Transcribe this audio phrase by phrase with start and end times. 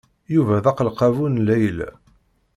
[0.33, 1.89] Yuba d aqelqabu n Layla.